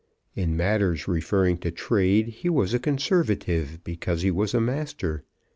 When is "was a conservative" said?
2.49-3.83